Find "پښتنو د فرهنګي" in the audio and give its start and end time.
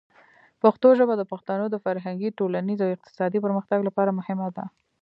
1.31-2.29